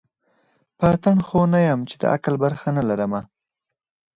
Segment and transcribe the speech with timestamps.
[0.77, 3.21] پتڼ خو نه یم چي د عقل برخه نه لرمه